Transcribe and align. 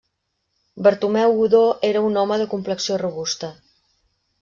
Bartomeu 0.87 1.37
Godó 1.41 1.61
era 1.91 2.03
un 2.09 2.21
home 2.25 2.43
de 2.43 2.51
complexió 2.57 3.03
robusta. 3.09 3.57